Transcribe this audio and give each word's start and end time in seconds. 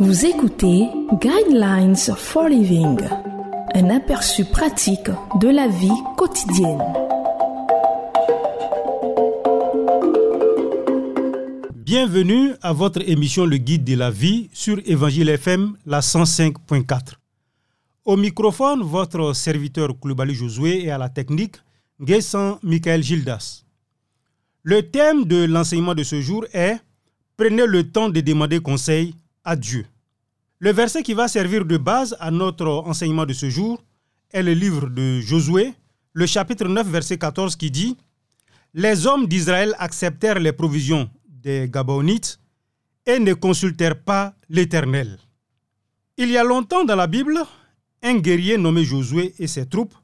Vous 0.00 0.24
écoutez 0.24 0.88
Guidelines 1.20 1.96
for 1.96 2.48
Living, 2.48 3.00
un 3.74 3.90
aperçu 3.90 4.44
pratique 4.44 5.10
de 5.40 5.48
la 5.48 5.66
vie 5.66 5.90
quotidienne. 6.16 6.80
Bienvenue 11.74 12.52
à 12.62 12.72
votre 12.72 13.00
émission 13.08 13.44
Le 13.44 13.56
Guide 13.56 13.82
de 13.82 13.96
la 13.96 14.12
vie 14.12 14.48
sur 14.52 14.78
Évangile 14.86 15.30
FM, 15.30 15.76
la 15.84 15.98
105.4. 15.98 17.14
Au 18.04 18.16
microphone, 18.16 18.82
votre 18.82 19.32
serviteur 19.32 19.98
Koulibaly 19.98 20.34
Josué 20.34 20.84
et 20.84 20.92
à 20.92 20.98
la 20.98 21.08
technique, 21.08 21.56
Guessan 22.00 22.60
Michael 22.62 23.02
Gildas. 23.02 23.64
Le 24.62 24.88
thème 24.88 25.24
de 25.24 25.44
l'enseignement 25.44 25.96
de 25.96 26.04
ce 26.04 26.20
jour 26.20 26.44
est 26.52 26.76
Prenez 27.36 27.66
le 27.66 27.90
temps 27.90 28.08
de 28.08 28.20
demander 28.20 28.58
conseil 28.60 29.14
Le 30.60 30.72
verset 30.72 31.02
qui 31.02 31.14
va 31.14 31.28
servir 31.28 31.64
de 31.64 31.76
base 31.76 32.16
à 32.20 32.30
notre 32.30 32.66
enseignement 32.66 33.26
de 33.26 33.32
ce 33.32 33.48
jour 33.48 33.82
est 34.30 34.42
le 34.42 34.52
livre 34.52 34.88
de 34.88 35.20
Josué, 35.20 35.72
le 36.12 36.26
chapitre 36.26 36.66
9, 36.66 36.86
verset 36.88 37.18
14 37.18 37.56
qui 37.56 37.70
dit 37.70 37.96
Les 38.74 39.06
hommes 39.06 39.26
d'Israël 39.26 39.74
acceptèrent 39.78 40.40
les 40.40 40.52
provisions 40.52 41.08
des 41.28 41.68
Gabonites 41.70 42.40
et 43.06 43.18
ne 43.18 43.34
consultèrent 43.34 44.02
pas 44.02 44.34
l'Éternel. 44.48 45.18
Il 46.16 46.30
y 46.30 46.36
a 46.36 46.44
longtemps 46.44 46.84
dans 46.84 46.96
la 46.96 47.06
Bible, 47.06 47.38
un 48.02 48.16
guerrier 48.18 48.58
nommé 48.58 48.84
Josué 48.84 49.34
et 49.38 49.46
ses 49.46 49.66
troupes 49.66 49.94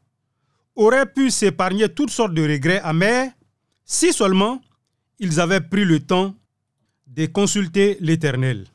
auraient 0.77 1.13
pu 1.13 1.31
s'épargner 1.31 1.89
toutes 1.89 2.11
sortes 2.11 2.35
de 2.35 2.43
regrets 2.43 2.81
amers 2.81 3.33
si 3.85 4.13
seulement 4.13 4.61
ils 5.19 5.41
avaient 5.41 5.61
pris 5.61 5.85
le 5.85 6.01
temps 6.01 6.35
de 7.07 7.27
consulter 7.27 7.97
l'Éternel. 8.01 8.67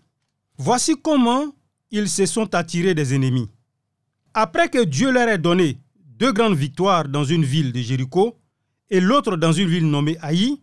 Voici 0.61 1.01
comment 1.01 1.55
ils 1.89 2.09
se 2.09 2.25
sont 2.25 2.53
attirés 2.53 2.93
des 2.93 3.15
ennemis. 3.15 3.49
Après 4.33 4.67
que 4.67 4.83
Dieu 4.83 5.09
leur 5.09 5.29
ait 5.29 5.37
donné 5.37 5.79
deux 5.95 6.33
grandes 6.33 6.57
victoires 6.57 7.07
dans 7.07 7.23
une 7.23 7.45
ville 7.45 7.71
de 7.71 7.79
Jéricho 7.79 8.37
et 8.89 8.99
l'autre 8.99 9.37
dans 9.37 9.53
une 9.53 9.69
ville 9.69 9.89
nommée 9.89 10.17
Haï, 10.21 10.61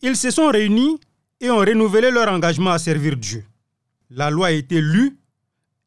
ils 0.00 0.14
se 0.14 0.30
sont 0.30 0.46
réunis 0.46 1.00
et 1.40 1.50
ont 1.50 1.58
renouvelé 1.58 2.12
leur 2.12 2.32
engagement 2.32 2.70
à 2.70 2.78
servir 2.78 3.16
Dieu. 3.16 3.44
La 4.10 4.30
loi 4.30 4.46
a 4.46 4.52
été 4.52 4.80
lue 4.80 5.18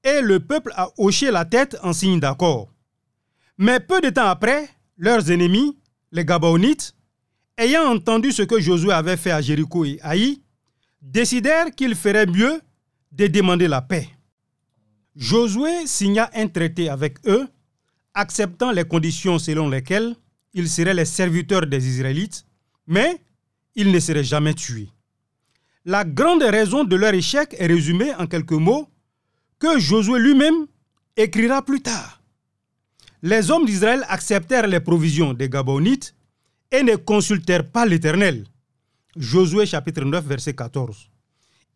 et 0.04 0.20
le 0.20 0.42
peuple 0.42 0.74
a 0.76 0.90
hoché 0.98 1.32
la 1.32 1.46
tête 1.46 1.78
en 1.82 1.94
signe 1.94 2.20
d'accord. 2.20 2.68
Mais 3.58 3.80
peu 3.80 4.02
de 4.02 4.10
temps 4.10 4.28
après, 4.28 4.68
leurs 4.98 5.32
ennemis, 5.32 5.78
les 6.12 6.26
Gabaonites, 6.26 6.94
ayant 7.58 7.86
entendu 7.86 8.34
ce 8.34 8.42
que 8.42 8.60
Josué 8.60 8.92
avait 8.92 9.16
fait 9.16 9.32
à 9.32 9.40
Jéricho 9.40 9.86
et 9.86 9.98
Haï, 10.02 10.42
décidèrent 11.02 11.72
qu'il 11.74 11.96
ferait 11.96 12.26
mieux 12.26 12.60
de 13.12 13.28
demander 13.28 13.68
la 13.68 13.82
paix. 13.82 14.08
Josué 15.16 15.86
signa 15.86 16.30
un 16.34 16.48
traité 16.48 16.90
avec 16.90 17.18
eux, 17.28 17.48
acceptant 18.14 18.72
les 18.72 18.86
conditions 18.86 19.40
selon 19.40 19.70
lesquelles 19.70 20.16
ils 20.54 20.70
seraient 20.70 20.94
les 20.94 21.06
serviteurs 21.06 21.68
des 21.68 21.88
Israélites, 21.88 22.46
mais 22.88 23.22
ils 23.76 23.92
ne 23.92 24.00
seraient 24.00 24.24
jamais 24.24 24.54
tués. 24.54 24.90
La 25.86 26.04
grande 26.04 26.44
raison 26.44 26.84
de 26.84 26.96
leur 26.96 27.14
échec 27.14 27.56
est 27.58 27.68
résumée 27.68 28.14
en 28.16 28.28
quelques 28.28 28.52
mots 28.52 28.90
que 29.60 29.80
Josué 29.80 30.20
lui-même 30.20 30.68
écrira 31.16 31.64
plus 31.64 31.82
tard. 31.82 32.22
Les 33.22 33.52
hommes 33.52 33.66
d'Israël 33.66 34.06
acceptèrent 34.08 34.68
les 34.68 34.80
provisions 34.80 35.34
des 35.34 35.50
Gabonites 35.50 36.16
et 36.72 36.84
ne 36.84 36.96
consultèrent 36.96 37.70
pas 37.70 37.86
l'Éternel. 37.86 38.46
Josué 39.18 39.66
chapitre 39.66 40.06
9 40.06 40.26
verset 40.26 40.54
14. 40.54 41.10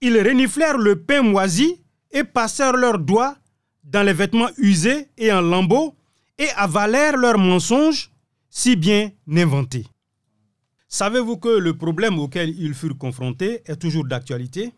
Ils 0.05 0.21
reniflèrent 0.21 0.77
le 0.77 1.01
pain 1.01 1.21
moisi 1.21 1.81
et 2.11 2.25
passèrent 2.25 2.75
leurs 2.75 2.99
doigts 2.99 3.37
dans 3.85 4.03
les 4.03 4.11
vêtements 4.11 4.49
usés 4.57 5.07
et 5.17 5.31
en 5.31 5.39
lambeaux 5.39 5.95
et 6.37 6.49
avalèrent 6.57 7.15
leurs 7.15 7.37
mensonges 7.37 8.11
si 8.49 8.75
bien 8.75 9.11
inventés. 9.31 9.87
Savez-vous 10.89 11.37
que 11.37 11.47
le 11.47 11.77
problème 11.77 12.19
auquel 12.19 12.49
ils 12.49 12.73
furent 12.73 12.97
confrontés 12.97 13.61
est 13.65 13.77
toujours 13.77 14.05
d'actualité? 14.05 14.73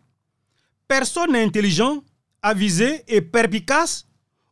Personne 0.86 1.34
intelligent, 1.34 2.04
avisé 2.40 3.02
et 3.08 3.20
perspicace 3.20 4.06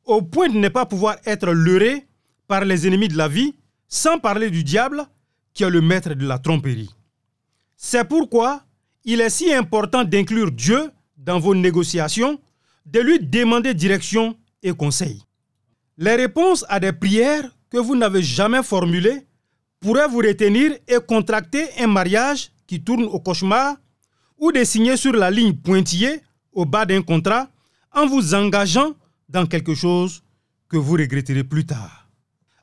au 0.04 0.22
point 0.22 0.49
de 0.49 0.59
ne 0.59 0.69
pas 0.69 0.87
pouvoir 0.87 1.19
être 1.25 1.53
leurré 1.53 2.04
par 2.49 2.65
les 2.65 2.88
ennemis 2.88 3.06
de 3.06 3.16
la 3.16 3.28
vie, 3.28 3.54
sans 3.87 4.19
parler 4.19 4.50
du 4.50 4.65
diable 4.65 5.06
qui 5.53 5.62
est 5.62 5.70
le 5.70 5.81
maître 5.81 6.15
de 6.15 6.26
la 6.26 6.41
tromperie. 6.41 6.91
C'est 7.76 8.09
pourquoi 8.09 8.65
il 9.04 9.20
est 9.20 9.31
si 9.31 9.53
important 9.53 10.04
d'inclure 10.04 10.50
Dieu 10.50 10.91
dans 11.16 11.38
vos 11.38 11.54
négociations, 11.54 12.41
de 12.87 13.00
lui 13.00 13.19
demander 13.19 13.75
direction 13.75 14.37
et 14.62 14.72
conseil. 14.72 15.22
Les 15.97 16.16
réponses 16.16 16.65
à 16.69 16.81
des 16.81 16.92
prières 16.92 17.50
que 17.70 17.78
vous 17.78 17.97
n'avez 17.97 18.22
jamais 18.22 18.62
formulées 18.62 19.26
pourraient 19.81 20.09
vous 20.09 20.19
retenir 20.19 20.72
et 20.88 20.98
contracter 21.06 21.66
un 21.78 21.87
mariage 21.87 22.50
qui 22.66 22.82
tourne 22.82 23.04
au 23.04 23.20
cauchemar 23.20 23.76
ou 24.38 24.53
de 24.53 24.64
signer 24.64 24.97
sur 24.97 25.12
la 25.12 25.31
ligne 25.31 25.54
pointillée 25.54 26.20
au 26.53 26.64
bas 26.64 26.87
d'un 26.87 27.03
contrat 27.03 27.48
en 27.93 28.06
vous 28.06 28.34
engageant 28.34 28.94
dans 29.28 29.47
quelque 29.47 29.75
chose 29.75 30.22
que 30.69 30.76
vous 30.76 30.94
regretterez 30.94 31.44
plus 31.44 31.66
tard. 31.66 32.09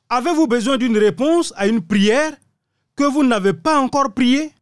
Avez-vous 0.08 0.46
besoin 0.46 0.76
d'une 0.76 0.98
réponse 0.98 1.52
à 1.56 1.66
une 1.66 1.80
prière 1.80 2.32
que 2.96 3.04
vous 3.04 3.24
n'avez 3.24 3.54
pas 3.54 3.80
encore 3.80 4.12
priée? 4.12 4.52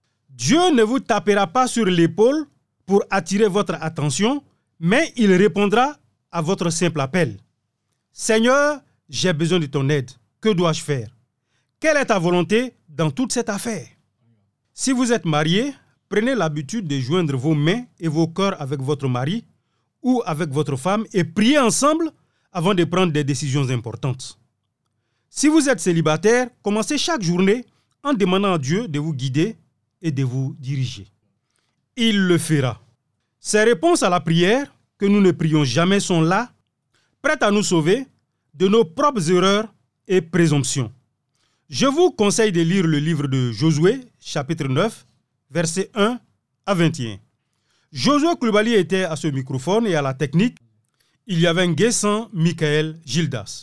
Dieu 0.41 0.71
ne 0.71 0.83
vous 0.83 1.01
tapera 1.01 1.47
pas 1.47 1.67
sur 1.67 1.85
l'épaule 1.85 2.47
pour 2.87 3.05
attirer 3.11 3.47
votre 3.47 3.75
attention, 3.79 4.43
mais 4.79 5.13
il 5.17 5.31
répondra 5.35 5.99
à 6.33 6.41
votre 6.41 6.71
simple 6.71 6.99
appel. 7.03 7.37
Seigneur, 8.11 8.81
j'ai 9.07 9.35
besoin 9.35 9.59
de 9.59 9.67
ton 9.67 9.87
aide. 9.91 10.11
Que 10.41 10.49
dois-je 10.49 10.81
faire? 10.83 11.11
Quelle 11.79 11.99
est 11.99 12.07
ta 12.07 12.19
volonté 12.19 12.73
dans 12.89 13.11
toute 13.11 13.35
cette 13.35 13.51
affaire? 13.51 13.87
Si 14.73 14.93
vous 14.93 15.13
êtes 15.13 15.27
marié, 15.27 15.75
prenez 16.09 16.35
l'habitude 16.35 16.89
de 16.89 16.99
joindre 16.99 17.37
vos 17.37 17.55
mains 17.55 17.85
et 17.99 18.09
vos 18.09 18.27
cœurs 18.27 18.59
avec 18.63 18.81
votre 18.81 19.09
mari 19.09 19.45
ou 20.03 20.23
avec 20.25 20.49
votre 20.53 20.77
femme 20.77 21.05
et 21.13 21.23
priez 21.23 21.59
ensemble 21.59 22.11
avant 22.51 22.73
de 22.73 22.85
prendre 22.85 23.13
des 23.13 23.25
décisions 23.25 23.69
importantes. 23.69 24.39
Si 25.29 25.49
vous 25.49 25.69
êtes 25.69 25.81
célibataire, 25.81 26.49
commencez 26.63 26.97
chaque 26.97 27.21
journée 27.23 27.67
en 28.03 28.15
demandant 28.15 28.55
à 28.55 28.59
Dieu 28.59 28.89
de 28.89 28.99
vous 28.99 29.13
guider 29.13 29.57
et 30.03 30.11
de 30.11 30.23
vous 30.25 30.57
diriger. 30.59 31.07
Il 31.97 32.27
le 32.27 32.39
fera. 32.39 32.81
Ces 33.39 33.63
réponses 33.65 34.03
à 34.03 34.09
la 34.09 34.21
prière 34.21 34.73
que 34.99 35.07
nous 35.07 35.21
ne 35.21 35.31
prions 35.33 35.65
jamais 35.65 36.01
sont 36.01 36.21
là, 36.21 36.51
prêtes 37.23 37.43
à 37.43 37.51
nous 37.51 37.63
sauver 37.63 38.07
de 38.55 38.69
nos 38.69 38.85
propres 38.85 39.31
erreurs 39.31 39.73
et 40.07 40.21
présomptions. 40.21 40.93
Je 41.69 41.87
vous 41.87 42.11
conseille 42.11 42.53
de 42.53 42.61
lire 42.61 42.87
le 42.87 42.99
livre 42.99 43.27
de 43.29 43.53
Josué, 43.53 44.01
chapitre 44.19 44.67
9, 44.67 45.07
versets 45.51 45.91
1 45.95 46.19
à 46.67 46.75
21. 46.75 47.19
Josué 47.93 48.29
Koulibaly 48.39 48.75
était 48.75 49.05
à 49.05 49.17
ce 49.17 49.29
microphone 49.29 49.87
et 49.87 49.95
à 49.95 50.03
la 50.03 50.15
technique. 50.15 50.59
Il 51.27 51.41
y 51.41 51.47
avait 51.47 51.63
un 51.63 51.73
guessant 51.73 52.29
Michael 52.33 52.99
Gildas. 53.05 53.63